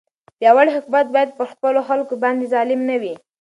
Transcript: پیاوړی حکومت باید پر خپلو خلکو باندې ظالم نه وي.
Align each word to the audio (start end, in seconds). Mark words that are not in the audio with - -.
پیاوړی 0.39 0.71
حکومت 0.77 1.07
باید 1.15 1.29
پر 1.37 1.45
خپلو 1.53 1.79
خلکو 1.89 2.13
باندې 2.23 2.49
ظالم 2.53 2.81
نه 2.89 2.95
وي. 3.01 3.13